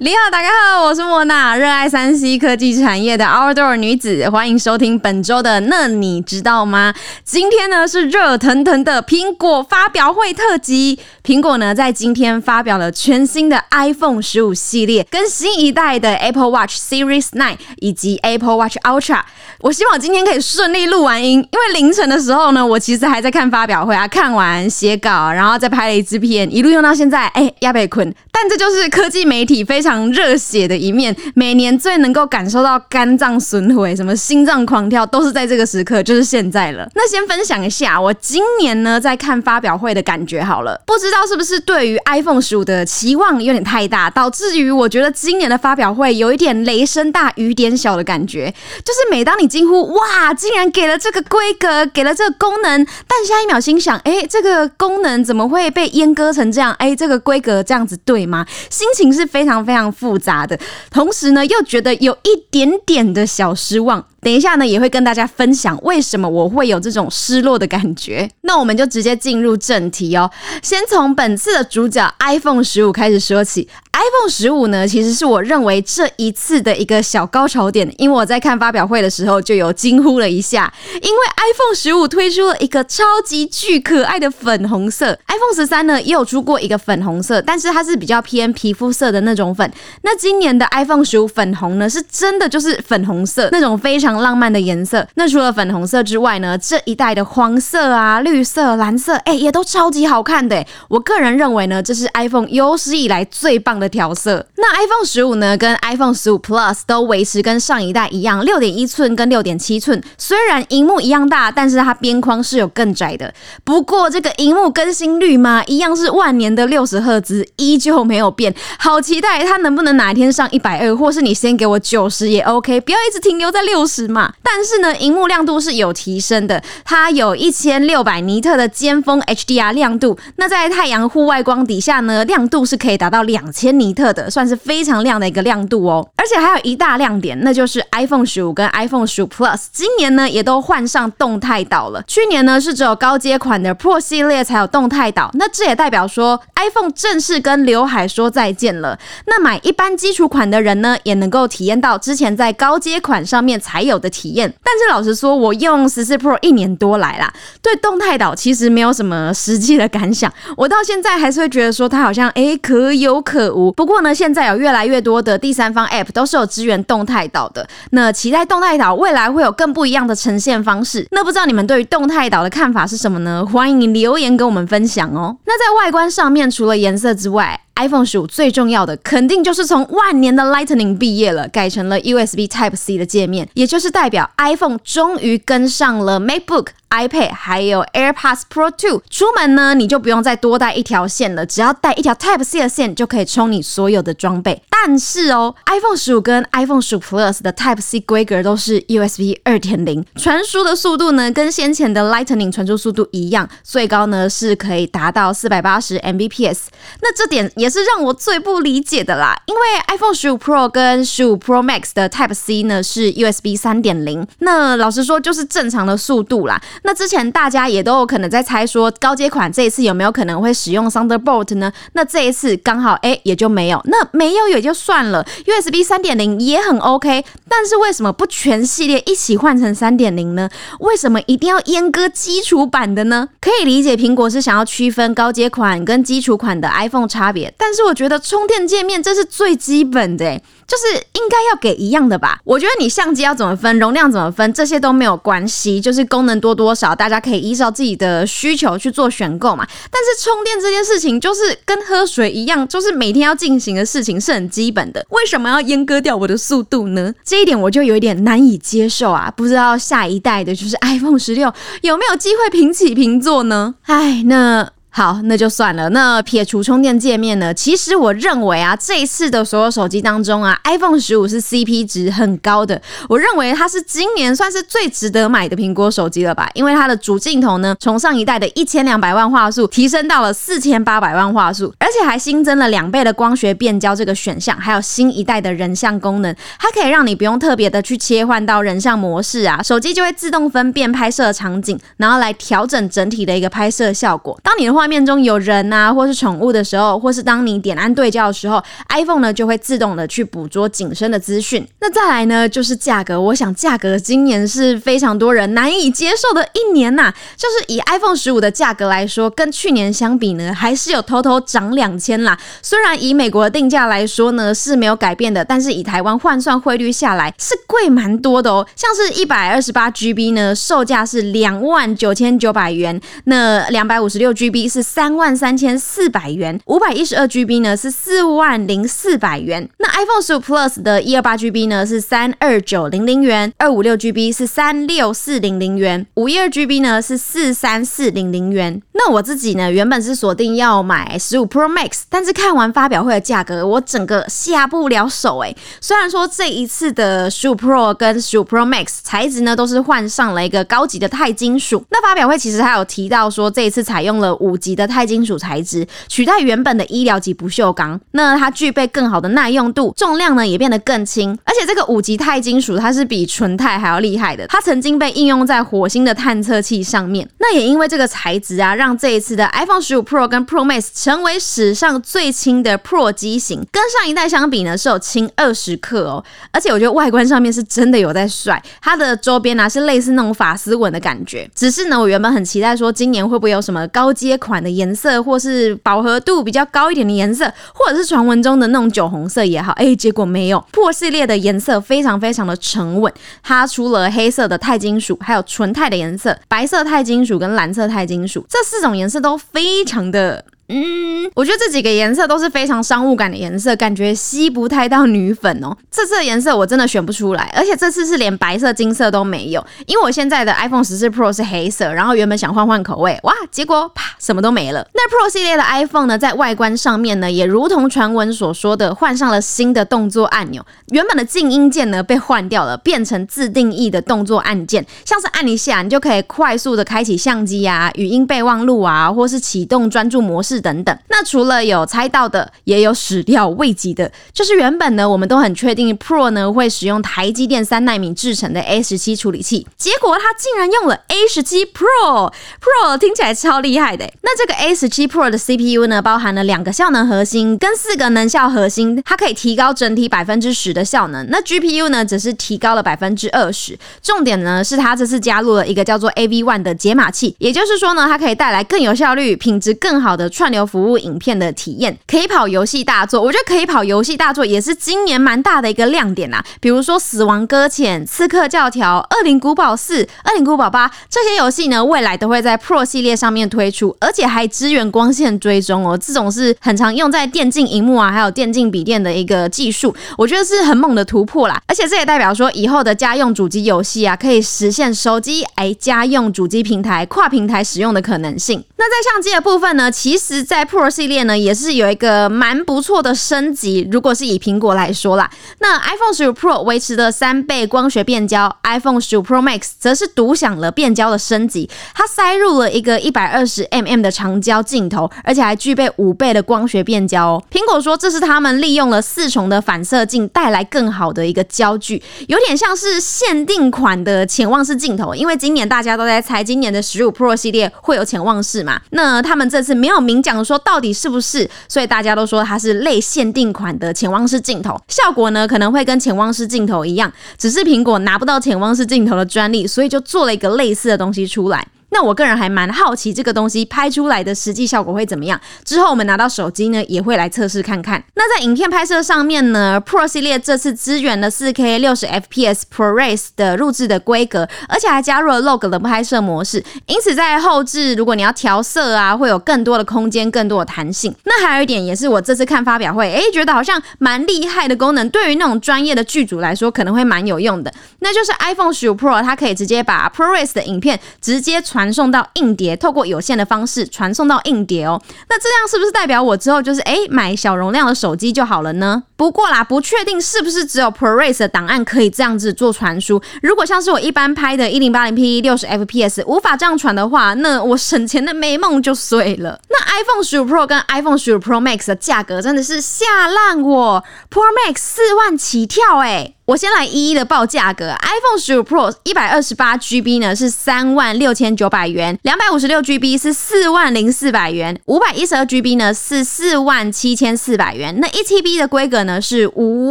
[0.00, 6.94] 你好，大家好，我是莫娜，热爱三 C 科技产业的 Outdoor 女子，欢迎收听本周的那你知道吗？
[7.24, 11.00] 今天呢是热腾腾的苹果发表会特辑。
[11.24, 19.22] 苹果呢在今天发表了全新的 iPhone 十五系列，跟新一代的 Apple Watch Series 9以及 Apple Watch Ultra。
[19.58, 28.14] 我希望今天可以顺利录完音，因为凌晨的时候呢，我其实还在看发表会啊，看完写稿，然后再拍了一支片，一路用到现在，哎，压被困。
[28.40, 31.14] 但这就是科技媒体非常热血的一面。
[31.34, 36.88] 每年最能够感受到肝脏损毁、什么心脏狂跳，都是在这个时刻，就是现在了。
[36.94, 40.80] 那先分享一下我今年呢在看发表会的感觉好了。
[40.86, 48.54] 不知道是不是对于 iPhone 十五的期望有点太大，导致于我觉得今年的发表会有一点雷声大雨点小的感觉。
[48.84, 56.72] 就是每当你惊呼“哇，竟然给了这个规格，给了这个功能”，但下一秒心想：“哎，这个功能怎么会被阉割成这样？
[56.74, 60.58] 哎，这个规格这样子对吗？”心情是非常非常复杂的，
[60.90, 64.04] 同时呢，又觉得有一点点的小失望。
[64.20, 68.28] 等一下呢，也会跟大家分享为什么我会有这种失落的感觉。
[68.40, 70.28] 那我们就直接进入正题哦，
[70.60, 73.68] 先从本次的主角 iPhone 十五开始说起。
[73.92, 89.70] iPhone 十五呢，其实是我认为这一次的一个小高潮点，因为我在看发表会的时候就有惊呼了一下，因为 iPhone 十五推出了一个超级巨可爱的粉红色，iPhone 十三呢也有出过一个粉红色，但是它是比较偏皮肤色的那种粉。
[90.02, 95.04] 那今年的 iPhone 十五粉红呢，是真的就是粉红色那种非常浪漫的颜色。
[95.16, 100.64] 那除了粉红色之外呢，这一代的黄色啊、绿色、蓝色，哎，也都超级好看的。
[100.88, 103.88] 我个人认为呢，这是 iPhone 有史以来最棒的。
[103.88, 104.46] 调色。
[104.58, 110.00] 那 iPhone 十五呢，跟 iPhone 十五 Plus 都维持跟上一代一样，六点一寸跟六点七寸。
[110.18, 113.32] 虽然荧幕一样大，但是它边框是有更窄的。
[113.64, 118.52] 不过这个荧幕更新率嘛，一样是万年的六十赫兹，依旧没有变。
[118.78, 124.32] 好期待它能不能哪一天上一百二，或是你先给我九十也 OK，不要一直停留在六十嘛。
[124.42, 130.18] 但是呢，荧幕亮度是有提升的，它有一千六百尼特的尖峰 HDR 亮度。
[130.36, 133.68] 那在太阳户外光底下呢，亮度是可以达到两千。
[133.78, 142.02] 尼特的算是非常亮的一个亮度哦，而且还有一大亮点，那就是 iPhone 十五跟 iPhone 十五 Plus 今年呢也都换上动态岛了。
[142.06, 148.98] 去年呢是只有高阶款的 Pro 系列才有动态岛，那这也代表说 iPhone 正式跟刘海说再见了。
[149.26, 154.52] 那买一般基础款的人呢，也能够体验到之前在高阶款上面才有的体验。
[154.62, 157.32] 但是老实说，我用十四 Pro 一年多来啦，
[157.62, 160.32] 对动态岛其实没有什么实际的感想。
[160.56, 163.72] 我到现在还是会觉得说它好像诶可有可无。
[163.72, 167.66] 不过呢，现在有越来越多的第三方 App 都是有支援动态岛的。
[167.90, 171.06] 那期待动态岛未来会有更不一样的呈现方式。
[171.10, 173.44] 那不知道你们对于动态岛的看法是什么呢？
[173.46, 175.36] 欢迎留言跟我们分享哦。
[175.46, 186.68] 那在外观上面，除了颜色之外，iPhone 十五最重要的肯定就是从万年的 Lightning 毕业了，改成了 USB Type C 的界面，也就是代表 iPhone 终于跟上了 MacBook。
[186.90, 194.62] iPad 还有 AirPods Pro 2，出门呢你就不用再多带一条线了，只要带一条 Type C 的线就可以充你所有的装备。
[194.70, 206.58] 但是哦，iPhone 十五跟 iPhone 十五 Plus 的 Type C 规格都是 USB 二点零，传输的速度呢跟先前的 Lightning 传输速度一样，最高呢是可以达到四百八十 Mbps。
[207.02, 216.60] 那这点也是让我最不理解的啦，因为 iPhone 十五 Pro 跟十五 Pro Max 的 Type C 呢是 USB 三点零，那老实说就是正常的速度啦。
[216.82, 221.72] 那之前大家也都有可能在猜说，高阶款这一次有没有可能会使用 Thunderbolt 呢？
[221.92, 230.48] 那这一次刚好哎、也就没有，那没有也就算了，USB 三点零也很 OK，但是为什么不全系列一起换成三点零呢？
[230.80, 233.28] 为什么一定要阉割基础版的呢？
[233.40, 242.40] 可以理解苹果是想要区分高阶款跟基础款的 iPhone 差别，但是我觉得充电界面这是最基本的、欸，就是应该要给一样的吧？
[242.44, 249.66] 我觉得你相机要怎么分，容量怎么分，这些都没有关系，就是功能多多多少，大家可以依照自己的需求去做选购嘛。
[249.90, 255.06] 但是充电这件事情，就是跟喝水一样，就是每天要进行的事情，是很基本的。
[255.08, 257.14] 为什么要阉割掉我的速度呢？
[257.24, 259.32] 这一点我就有一点难以接受啊！
[259.34, 261.50] 不知道下一代的，就是 iPhone 十六
[261.80, 263.76] 有没有机会平起平坐呢？
[263.84, 264.70] 哎，那。
[264.98, 265.88] 好，那就算了。
[265.90, 267.54] 那撇除充电界面呢？
[267.54, 272.82] 其实我认为啊，这一次的所有手机当中啊，iPhone 十五是 CP 值很高的。
[273.08, 276.50] 我认为它是今年算是最值得买的苹果手机了吧？
[276.52, 294.36] 因为它的主镜头呢，从上一代的一千两百万画素提升到了四千八百万画素，而且还新增了两倍的光学变焦这个选项，还有新一代的人像功能，它可以让你不用特别的去切换到人像模式啊，手机就会自动分辨拍摄场景，然后来调整整体的一个拍摄效果。
[294.42, 301.66] 当你的画面中有人啊，或是宠物的时候，或是当你点按对焦的时候，iPhone 呢就会自动的去捕捉景深的资讯。
[301.80, 303.20] 那再来呢，就是价格。
[303.20, 312.38] 我想价格今年是非常多人难以接受的一年呐、就是以 iPhone 十五的价格来说，跟去年相比呢，还是有偷偷涨两千啦。
[312.62, 318.66] 虽然以美国的定价来说呢是没有改变的，但是以台湾换算汇率下来是贵蛮多的哦。
[318.74, 329.68] 像是一百二十八 GB 呢，售价是两万九千九百元，那两百五十六 GB 是三万三千四百元，五百一十二 GB 呢是四万零四百元。
[329.78, 338.80] 那 iPhone 十五 Plus 的一二八 GB 呢是三二九零零元，二五六 GB 是三六四零零元，五一二 GB 呢是四三四零零元。
[338.92, 345.54] 那我自己呢，原本是锁定要买十五 Pro Max，但是看完发表会的价格，我整个下不了手哎。
[345.80, 357.98] 虽然说这一次的十五 Pro 跟十五 Pro Max 材质呢都是换上了一个高级的钛金属，那发表会其实还有提到说这一次采用了五级的钛金属材质，取代原本的医疗级不锈钢。
[358.10, 367.28] 那它具备更好的耐用度，重量呢也变得更轻，而且这个五级钛金属它是比纯钛还要厉害的，它曾经被应用在火星的探测器上面。
[367.38, 376.24] 那也因为这个材质啊，让这一次的 iPhone 15 Pro 跟 Pro Max 成为史上最轻的 Pro 机型，跟上一代相比呢，是有轻二十克哦。
[376.50, 381.48] 而且我觉得外观上面是真的有在帅，它的周边呢是类似那种法丝纹的感觉。
[381.54, 389.72] 只是呢，我原本很期待说今年会不会有什么高阶款的颜色，或是饱和度比较高一点的颜色，或者是传闻中的那种酒红色也好。
[389.72, 390.58] 哎，结果没有。
[390.72, 393.12] 破系列的颜色非常非常的沉稳，
[393.42, 398.78] 它除了黑色的钛金属，还有纯钛的颜色，白色钛金属跟蓝色钛金属，这四。
[398.78, 400.44] 种颜色都非常的。
[400.70, 405.74] 嗯，我觉得这几个颜色都是非常商务感的颜色，感觉吸不太到女粉哦。
[405.90, 409.66] 这次的颜色我真的选不出来，而且这次是连白色、金色都没有。
[409.86, 414.86] 因为我现在的 iPhone 十四 Pro 是黑色，然后原本想换换口味，哇，结果啪什么都没了。
[414.92, 430.57] 那 Pro 系列的 iPhone 呢，在外观上面呢，也如同传闻所说的，换上了新的动作按钮，原本的静音键呢被换掉了，变成自定义的动作按键，像是按一下你就可以快速的开启相机啊、语音备忘录啊，或是启动专注模式。
[430.60, 444.04] 等等，那除了有猜到的，也有始料未及的，就是原本呢，我们都很确定 Pro 呢会使用台积电三纳米制成的 A 十七处理器，结果它竟然用了 A 十七 Pro，Pro 听起来超厉害的。
[444.22, 451.24] 那这个 A 十七 Pro 的 CPU 呢，包含了两个效能核心跟四个能效核心，它可以提高整体百分之十的效能。
[451.30, 453.78] 那 GPU 呢，则是提高了百分之二十。
[454.02, 460.47] 重点呢，是它这次加入了一个叫做 AV One 的解码器，也就是说呢，它可以带来更有效率、品质更好的串。
[460.48, 466.42] 串流服务影片的体验，可以跑游戏大作，我觉得可以跑游戏大作也是今年蛮大的一个亮点啊。
[466.58, 475.98] 比如说《死亡搁浅》、《刺客教条》、《恶灵古堡四》、《恶灵古堡八》这些游戏呢，未来都会在 Pro 系列上面推出，而且还支援光线追踪哦。
[475.98, 481.60] 这种是很常用在电竞荧幕啊，还有电竞笔电的一个技术，我觉得是很猛的突破啦。
[481.66, 488.64] 而且这也代表说，以后的家用主机游戏啊，可以实现手机哎家用主机平台跨平台使用的可能性。
[488.78, 493.88] 那在相机的部分呢，其实在 Pro 系列呢，也是有一个蛮不错的升级。
[493.90, 495.30] 如果是以苹果来说啦，
[495.60, 501.68] 那 iPhone 15 Pro 维持的三倍光学变焦，iPhone 15 Pro Max 则是独享了变焦的升级。
[501.94, 507.42] 它塞入了一个一百二十 mm 的长焦镜头，而且还具备五倍的光学变焦哦。
[507.50, 515.14] 苹果说这是他们利用了四重的反射镜带来更好的一个焦距，有点像是限定款的潜望式镜头。
[515.14, 531.66] 因为今年大家都在猜今年的15 Pro 系列会有潜望式嘛，那他们这次没有明讲说到底是不是，所以大家都说它是类限定款的潜望式镜头，效果呢可能会跟潜望式镜头一样，只是苹果拿不到潜望式镜头的专利，所以就做了一个类似的东西出来。
[531.90, 535.40] 那我个人还蛮好奇这个东西拍出来的实际效果会怎么样。
[535.64, 538.02] 之后我们拿到手机呢，也会来测试看看。
[538.14, 546.62] 那在影片拍摄上面呢，Pro 系列这次支援了 4K 60 FPS ProRes 的录制的规格，而且还加入了 Log 的拍摄模式。
[546.86, 551.14] 因此在后置，如果你要调色啊，会有更多的空间，更多的弹性。
[551.24, 557.72] 那还有一点也是我这次看发表会，诶，觉得好像蛮厉害的功能，对于那种专业的剧组来说，可能会蛮有用的。
[558.00, 561.77] 那就是 iPhone 15 Pro 它可以直接把 ProRes 的影片直接传。
[561.78, 565.00] 传送到硬碟，透过有线的方式传送到硬碟哦。
[565.28, 569.04] 那这样是不是代表我之后就是哎买小容量的手机就好了呢？
[569.14, 573.22] 不过啦，不确定是不是只有 ProRes 的档案可以这样子做传输。
[573.42, 579.60] 如果像是我一般拍的 1080P 60 FPS 无法这样传的话，那我省钱的美梦就碎了。
[579.68, 590.18] 那 iPhone 15 Pro 跟 iPhone 15 Pro Max 的价格真的是吓烂我，Pro Max 四万起跳哎、我先来一一的报价格，iPhone 十五 Pro 一百二十八 GB
[590.18, 599.90] 呢是三万六千九百元，两百五十六 GB 是四万零四百元，五百一十二 GB 呢是四万七千四百元，那一 TB 的规格呢是五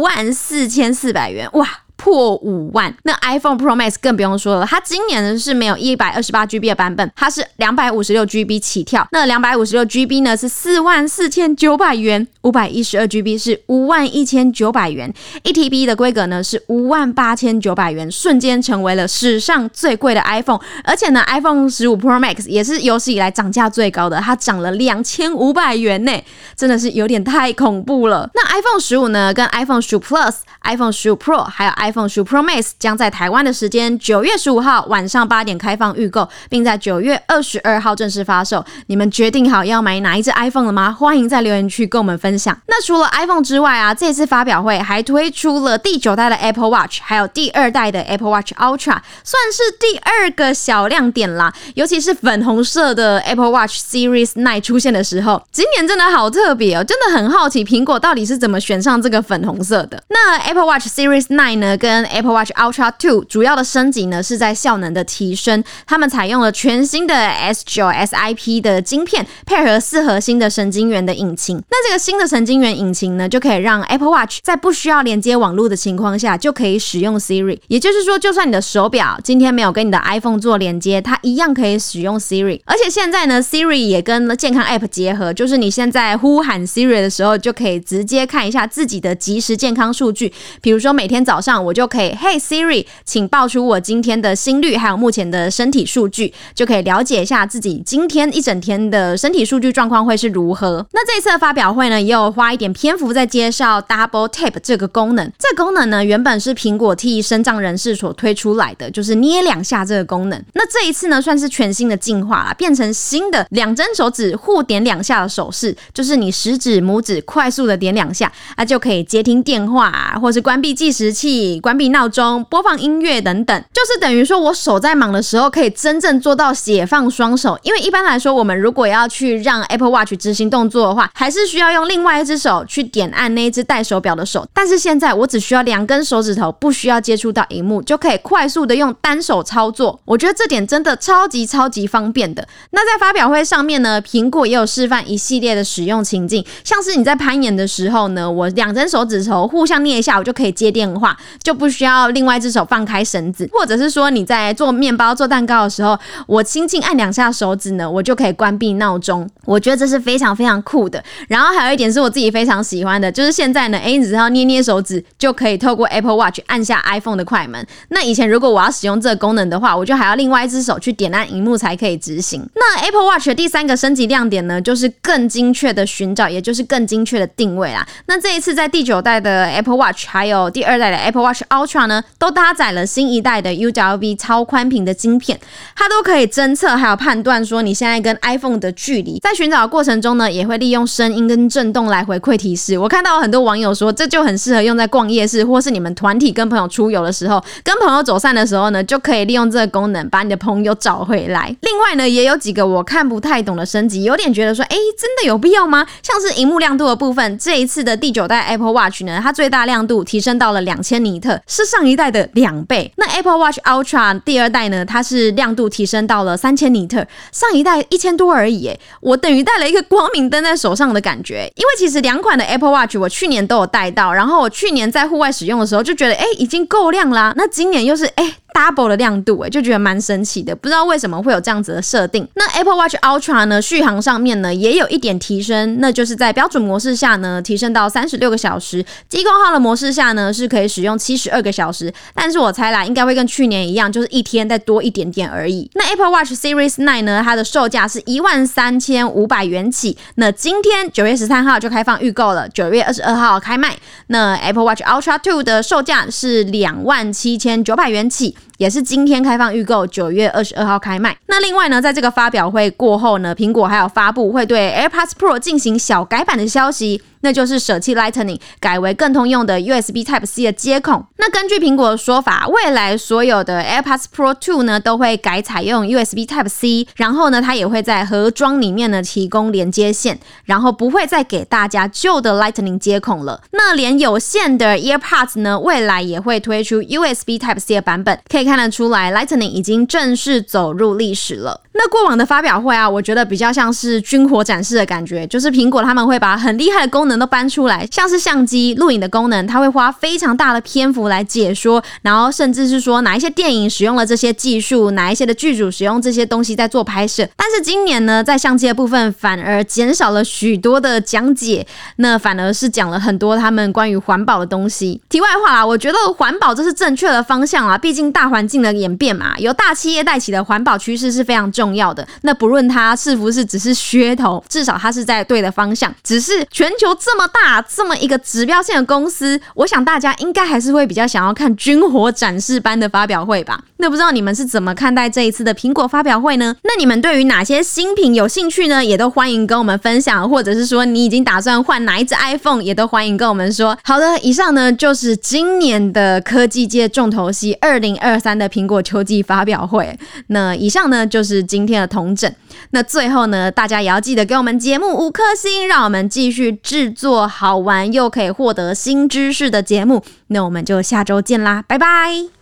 [0.00, 1.68] 万四千四百元，哇！
[1.98, 9.06] 破五万，那 iPhone Pro Max 更不用说了，它今年呢是没有一百二十八 GB 的版本，它是两百五十六 GB 起跳。
[9.10, 15.12] 那两百五十六 GB 呢是四万四千九百元，五百一十二 GB 是五万一千九百元，
[15.42, 20.60] 一 TB 的规格呢是五万八千九百元，瞬间成为了史上最贵的 iPhone。
[20.84, 26.12] 而且呢，iPhone 十五 Pro Max 也是有史以来涨价最高的，它涨了两千五百元呢，
[26.56, 28.30] 真的是有点太恐怖了。
[28.34, 38.64] 那 iPhone 十五呢，跟 iPhone 十五 Plus、iPhone 十五 Pro 还有 iPhone iPhone 15 Pro Max 将在台湾的时间九月十五号晚上八点开放预购，并在九月二十二号正式发售。
[38.86, 40.92] 你们决定好要买哪一只 iPhone 了吗？
[40.92, 42.56] 欢迎在留言区跟我们分享。
[42.66, 51.52] 那除了 iPhone 之外啊，这次发表会还推出了第九代的 Apple Watch，还有第二代的 Apple Watch Ultra，算是第二个小亮点啦。
[51.74, 60.02] 尤其是粉红色的 Apple Watch Series 9出现的时候，今年真的好特别哦，真的很好奇苹果到底是怎么选上这个粉红色的。
[60.08, 65.62] 那 Apple Watch Series 9呢，跟 Apple Watch Ultra 2主要的升级呢，是在效能的提升。
[65.86, 71.62] 他们采用了全新的 S9 SiP 的晶片，配合四核心的神经元的引擎。
[71.70, 77.58] 那这个新的神经元引擎呢，就可以让 Apple Watch 在不需要连接网络的情况下，就可以使用 Siri。
[77.68, 82.60] 也就是说，就算你的手表今天没有跟你的 iPhone 做连接，它一样可以使用 Siri。
[82.64, 90.32] 而且现在呢，Siri 也跟健康 App 结合，就是你现在呼喊 Siri 的时候，就可以直接看一下自己的即时健康数据。
[90.60, 92.08] 比如说每天早上我就可以。
[92.12, 100.86] Hey Siri，请报出我今天的心率，还有目前的身体数据，就可以了解一下自己今天一整天的身体数据状况会是如何。
[100.92, 105.30] 那这一次的发表会呢，也有花一点篇幅在介绍 Double Tap 这个功能。
[105.38, 110.42] 这功能呢，原本是苹果替身障人士所推出来的，就是捏两下这个功能。
[110.54, 122.44] 那这一次呢，算是全新的进化了，变成新的两根手指互点两下的手势，就是你食指、拇指快速的点两下，啊就可以接听电话，或是关闭计时器、关闭闹钟。
[122.50, 127.58] 播放音乐等等，就是等于说我手在忙的时候，可以真正做到解放双手。
[127.62, 134.46] 因为一般来说，我们如果要去让 Apple Watch 执行动作的话，还是需要用另外一只手去点按那一只戴手表的手。
[134.52, 140.00] 但是现在我只需要两根手指头，不需要接触到荧幕，就可以快速的用单手操作。
[140.04, 142.46] 我觉得这点真的超级超级方便的。
[142.70, 151.16] 那在发表会上面呢，苹果也有示范一系列的使用情境，像是你在攀岩的时候呢，我两根手指头互相捏一下，我就可以接电话，
[151.48, 152.08] 就不需要。
[152.08, 159.26] 另外一只手放开绳子，或者是说你在做面包、做蛋糕的时候，我轻轻按两下手指呢，我就可以关闭闹钟。
[159.46, 161.02] 我觉得这是非常非常酷的。
[161.26, 167.66] 然后还有一点是我自己非常喜欢的，就是现在呢，哎，你只要捏捏手指，就可以透过 Apple Watch 按下 iPhone 的快门。
[167.88, 172.46] 那以前如果我要使用这个功能的话，我就还要另外一只手去点按荧幕才可以执行。
[172.54, 177.88] 那 Apple Watch 的第三个升级亮点呢，就是更精确的寻找，也就是更精确的定位啦。
[178.04, 185.38] 那这一次在第九代的 Apple Watch 还有第二代的 Apple Watch Ultra 呢，都搭载了新一代的 UWB 超宽屏的晶片，
[185.74, 189.18] 它都可以侦测还有判断说你现在跟 iPhone 的距离。
[189.20, 192.78] 在寻找的过程中呢，也会利用声音跟震动来回馈提示。
[192.78, 201.54] 我看到很多网友说，这就很适合用在逛夜市，或是你们团体跟朋友出游的时候，跟朋友走散的时候呢，就可以利用这个功能把你的朋友找回来。
[201.62, 205.86] 另外呢，也有几个我看不太懂的升级，有点觉得说，哎，真的有必要吗？
[206.02, 212.28] 像是荧幕亮度的部分，这一次的第九代 Apple Watch 呢，它最大亮度提升到了两千尼特，是上一代的。
[212.34, 212.92] 两倍。
[212.96, 214.84] 那 Apple Watch Ultra 第二代呢？
[214.84, 218.70] 它是亮度提升到了三千尼特，上一代一千多而已。
[219.00, 221.50] 我等于带了一个光明灯在手上的感觉。
[221.56, 227.32] 因为其实两款的 Apple Watch 我去年都有带到，然后我去年在户外使用的时候就觉得，诶，已经够亮啦。
[227.36, 228.34] 那今年又是诶。
[228.58, 232.26] Double 的亮度，哎，就觉得蛮神奇的，不知道为什么会有这样子的设定。
[232.34, 241.94] 那 Apple Watch Ultra 呢，续航上面呢也有一点提升，那就是在标准模式下呢，提升到三十六个小时；低功耗的模式下呢，是可以使用七十二个小时。
[242.12, 245.70] 但是我猜啦，应该会跟去年一样，就是一天再多一点点而已。
[245.74, 249.96] 那 Apple Watch Series 9呢，它的售价是一万三千五百元起。
[250.16, 253.78] 那今天九月十三号就开放预购了，九月二十二号开卖。
[254.08, 258.36] 那 Apple Watch Ultra 2的售价是两万七千九百元起。
[258.56, 261.16] 也是今天开放预购，九月二十二号开卖。
[261.26, 267.02] 那另外呢，在这个发表会过后呢，苹果还有发布会对 AirPods Pro 进行小改版的消息。
[267.20, 271.06] 那就是舍弃 Lightning，改为更通用的 USB Type C 的接口。
[271.16, 283.42] 那根据苹果的说法，未来所有的 AirPods Pro 2呢都会改采用 USB Type C，然后呢，它也会在盒装里面呢提供连接线，然后不会再给大家旧的 Lightning 接孔了。
[283.52, 288.18] 那连有线的 AirPods 呢，未来也会推出 USB Type C 的版本。
[288.28, 291.62] 可以看得出来，Lightning 已经正式走入历史了。
[291.72, 307.28] 那过往的发表会啊，我觉得比较像是军火展示的感觉，就是苹果他们会把很厉害的功能都搬出来，像是相机、录影的功能，它会花非常大的篇幅来解说，然后甚至是说哪一些电影使用了这些技术，哪一些的剧组使用这些东西在做拍摄。
[307.36, 315.00] 但是今年呢，在相机的部分反而减少了许多的讲解，那反而是讲了很多他们关于环保的东西。
[315.08, 321.48] 题外话啦，我觉得环保这是正确的方向啊，毕竟大环境的演变嘛，由大企业带起的环保趋势是非常。
[321.58, 325.92] 重要的，那不论它是不是只是噱头，至少它是在对的方向。
[326.04, 333.62] 只是全球这么大，这么一个指标性的公司，我想大家应该还是会比较想要看军火展示般的发表会吧？
[333.76, 336.56] 那不知道你们是怎么看待这一次的苹果发表会呢？
[336.64, 338.84] 那你们对于哪些新品有兴趣呢？
[338.84, 343.78] 也都欢迎跟我们分享，或者是说你已经打算换哪一只 iPhone，也都欢迎跟我们说。
[343.84, 349.96] 好的，以上呢就是今年的科技界重头戏——二零二三的苹果秋季发表会。
[350.28, 351.68] 那以上呢就是今。
[351.68, 352.32] 天的同整，
[352.70, 360.02] 那最后呢，大家也要记得给我们节目五颗星，让我们继续制做好玩又可以获得新知识的节目。
[360.28, 362.37] 那我们就下周见啦，拜拜。